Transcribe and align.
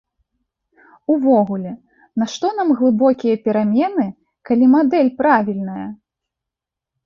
Увогуле, 1.15 1.73
нашто 2.23 2.51
нам 2.61 2.73
глыбокія 2.81 3.35
перамены, 3.45 4.09
калі 4.51 4.65
мадэль 4.75 5.15
правільная? 5.23 5.89